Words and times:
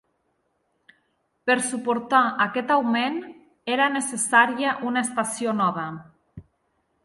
Per 1.49 1.55
suportar 1.65 2.23
aquest 2.47 2.73
augment, 2.77 3.21
era 3.77 3.93
necessària 3.99 4.75
una 4.93 5.07
estació 5.09 5.57
nova. 5.65 5.89